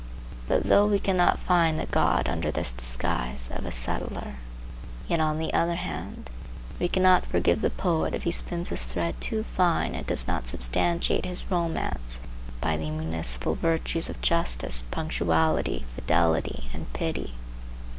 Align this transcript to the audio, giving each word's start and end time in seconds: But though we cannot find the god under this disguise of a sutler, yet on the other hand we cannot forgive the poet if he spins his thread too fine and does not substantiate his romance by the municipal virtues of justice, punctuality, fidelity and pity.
But 0.47 0.63
though 0.63 0.87
we 0.87 0.97
cannot 0.97 1.37
find 1.37 1.77
the 1.77 1.85
god 1.85 2.27
under 2.27 2.49
this 2.49 2.71
disguise 2.71 3.51
of 3.53 3.67
a 3.67 3.71
sutler, 3.71 4.37
yet 5.07 5.19
on 5.19 5.37
the 5.37 5.53
other 5.53 5.75
hand 5.75 6.31
we 6.79 6.87
cannot 6.87 7.23
forgive 7.27 7.61
the 7.61 7.69
poet 7.69 8.15
if 8.15 8.23
he 8.23 8.31
spins 8.31 8.69
his 8.69 8.83
thread 8.91 9.21
too 9.21 9.43
fine 9.43 9.93
and 9.93 10.07
does 10.07 10.27
not 10.27 10.47
substantiate 10.47 11.25
his 11.27 11.51
romance 11.51 12.19
by 12.59 12.77
the 12.77 12.89
municipal 12.89 13.53
virtues 13.53 14.09
of 14.09 14.19
justice, 14.23 14.81
punctuality, 14.89 15.85
fidelity 15.95 16.63
and 16.73 16.91
pity. 16.93 17.35